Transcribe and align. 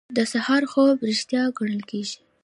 د 0.15 0.17
سهار 0.31 0.63
خوب 0.71 0.97
ریښتیا 1.09 1.43
ګڼل 1.57 1.81
کیږي. 1.89 2.17